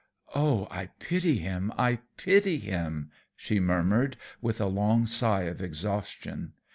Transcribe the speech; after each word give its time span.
"Oh, 0.33 0.67
I 0.71 0.87
pity 0.97 1.37
him! 1.37 1.71
I 1.77 1.99
pity 2.17 2.57
him!" 2.57 3.11
she 3.35 3.59
murmured, 3.59 4.17
with 4.41 4.59
a 4.59 4.65
long 4.65 5.05
sigh 5.05 5.43
of 5.43 5.61
exhaustion. 5.61 6.53